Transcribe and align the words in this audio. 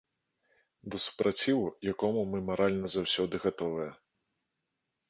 Да 0.89 0.97
супраціву 1.05 1.67
якому 1.91 2.25
мы 2.33 2.43
маральна 2.49 2.85
заўсёды 2.95 3.35
гатовыя. 3.47 3.91